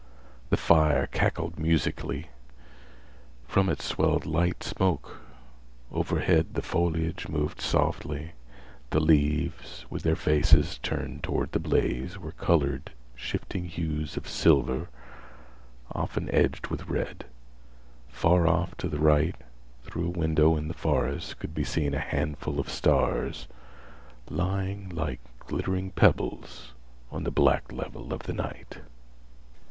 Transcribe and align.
The 0.49 0.57
fire 0.57 1.05
cackled 1.05 1.59
musically. 1.59 2.31
From 3.47 3.69
it 3.69 3.83
swelled 3.83 4.25
light 4.25 4.63
smoke. 4.63 5.17
Overhead 5.91 6.55
the 6.55 6.63
foliage 6.63 7.27
moved 7.27 7.61
softly. 7.61 8.31
The 8.89 8.99
leaves, 8.99 9.85
with 9.91 10.01
their 10.01 10.15
faces 10.15 10.79
turned 10.79 11.21
toward 11.21 11.51
the 11.51 11.59
blaze, 11.59 12.17
were 12.17 12.31
colored 12.31 12.93
shifting 13.15 13.65
hues 13.65 14.17
of 14.17 14.27
silver, 14.27 14.89
often 15.91 16.31
edged 16.33 16.69
with 16.69 16.87
red. 16.89 17.25
Far 18.09 18.47
off 18.47 18.75
to 18.77 18.89
the 18.89 18.97
right, 18.97 19.35
through 19.83 20.07
a 20.07 20.17
window 20.17 20.57
in 20.57 20.67
the 20.67 20.73
forest 20.73 21.37
could 21.37 21.53
be 21.53 21.63
seen 21.63 21.93
a 21.93 21.99
handful 21.99 22.59
of 22.59 22.69
stars 22.71 23.47
lying, 24.31 24.89
like 24.89 25.19
glittering 25.45 25.91
pebbles, 25.91 26.73
on 27.11 27.23
the 27.23 27.29
black 27.29 27.71
level 27.71 28.11
of 28.11 28.23
the 28.23 28.33
night. 28.33 28.79